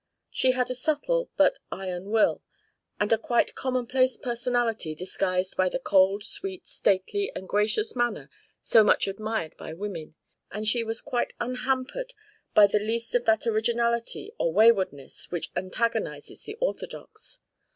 She 0.31 0.53
had 0.53 0.71
a 0.71 0.73
subtle 0.73 1.29
but 1.37 1.59
iron 1.71 2.09
will, 2.09 2.41
and 2.99 3.13
a 3.13 3.19
quite 3.19 3.53
commonplace 3.53 4.17
personality 4.17 4.95
disguised 4.95 5.55
by 5.55 5.69
the 5.69 5.77
cold, 5.77 6.23
sweet, 6.23 6.67
stately 6.67 7.31
and 7.35 7.47
gracious 7.47 7.95
manner 7.95 8.27
so 8.63 8.83
much 8.83 9.07
admired 9.07 9.55
by 9.57 9.73
women; 9.75 10.15
and 10.49 10.67
she 10.67 10.83
was 10.83 11.01
quite 11.01 11.33
unhampered 11.39 12.15
by 12.55 12.65
the 12.65 12.79
least 12.79 13.13
of 13.13 13.25
that 13.25 13.45
originality 13.45 14.31
or 14.39 14.51
waywardness 14.51 15.29
which 15.29 15.53
antagonises 15.53 16.45
the 16.45 16.55
orthodox. 16.55 17.39